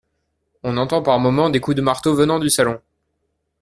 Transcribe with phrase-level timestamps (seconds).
[0.63, 2.81] On entend par moment des coups de marteau venant du salon.